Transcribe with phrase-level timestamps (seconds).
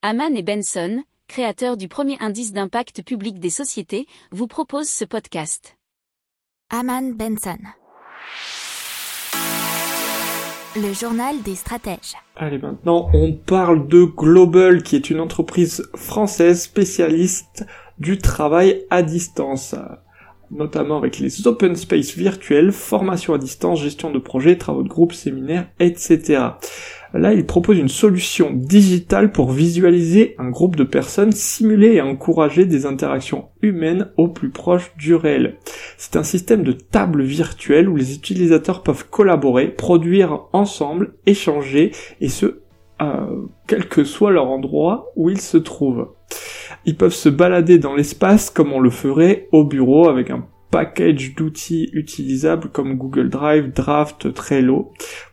[0.00, 5.76] Haman et Benson, créateurs du premier indice d'impact public des sociétés, vous proposent ce podcast.
[6.70, 7.58] Haman Benson.
[10.76, 12.14] Le journal des stratèges.
[12.36, 17.66] Allez, maintenant, on parle de Global, qui est une entreprise française spécialiste
[17.98, 19.74] du travail à distance
[20.50, 25.12] notamment avec les open space virtuels, formation à distance, gestion de projets, travaux de groupe,
[25.12, 26.40] séminaires, etc.
[27.14, 32.66] Là, il propose une solution digitale pour visualiser un groupe de personnes, simuler et encourager
[32.66, 35.56] des interactions humaines au plus proche du réel.
[35.96, 42.28] C'est un système de table virtuelle où les utilisateurs peuvent collaborer, produire ensemble, échanger, et
[42.28, 42.60] ce,
[43.00, 46.10] euh, quel que soit leur endroit où ils se trouvent.
[46.84, 51.34] Ils peuvent se balader dans l'espace comme on le ferait au bureau avec un package
[51.34, 54.92] d'outils utilisables comme Google Drive, Draft, Trello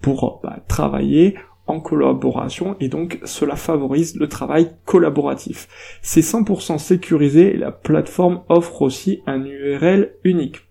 [0.00, 1.36] pour bah, travailler
[1.66, 5.68] en collaboration et donc cela favorise le travail collaboratif.
[6.02, 10.62] C'est 100% sécurisé et la plateforme offre aussi un URL unique.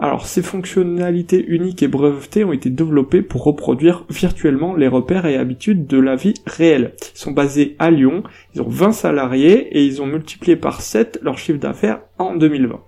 [0.00, 5.36] Alors ces fonctionnalités uniques et brevetées ont été développées pour reproduire virtuellement les repères et
[5.36, 6.94] habitudes de la vie réelle.
[7.14, 8.22] Ils sont basés à Lyon,
[8.54, 12.87] ils ont 20 salariés et ils ont multiplié par 7 leur chiffre d'affaires en 2020.